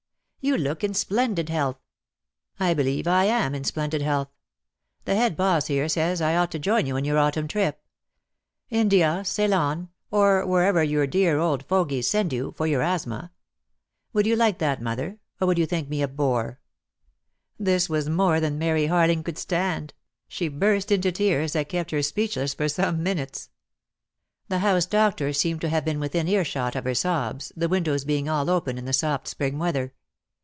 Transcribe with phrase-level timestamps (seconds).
[0.43, 1.77] "You look in splendid health."
[2.59, 4.29] "I believe I am in splendid health.
[5.05, 7.79] The head boss here says I ought to join you in your autumn trip—
[8.81, 13.31] India, Ceylon, or wherever your dear old fogies send you, for your asthma.
[14.13, 16.59] Would you like that, mother, or would you think me a bore?"
[17.59, 19.93] This was more than Mary Harling could stand.
[20.27, 23.41] She burst into tears, that kept her speechless for some minutes.
[23.41, 24.49] 7* lOO DEAD LOVE HAS CHAINS.
[24.49, 28.27] The house doctor seemed to have been within earshot of her sobs, the windows being
[28.27, 29.93] all open in the soft spring weather.